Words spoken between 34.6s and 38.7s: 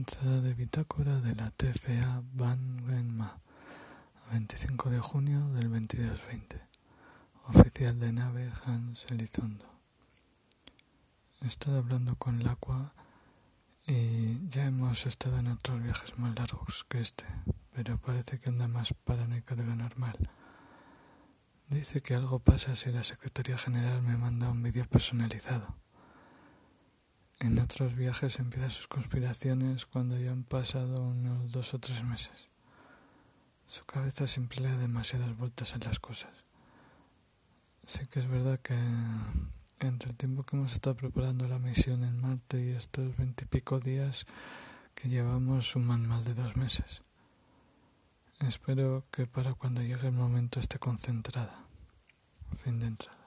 le da demasiadas vueltas a las cosas. Sí que es verdad